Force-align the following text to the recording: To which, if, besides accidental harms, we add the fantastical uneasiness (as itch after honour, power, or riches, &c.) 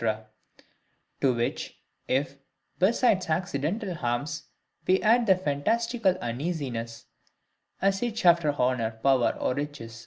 To 1.21 1.31
which, 1.31 1.79
if, 2.07 2.39
besides 2.79 3.29
accidental 3.29 3.93
harms, 3.93 4.47
we 4.87 4.99
add 5.03 5.27
the 5.27 5.35
fantastical 5.35 6.17
uneasiness 6.19 7.05
(as 7.83 8.01
itch 8.01 8.25
after 8.25 8.51
honour, 8.51 8.99
power, 9.03 9.37
or 9.39 9.53
riches, 9.53 9.93
&c.) 9.93 9.99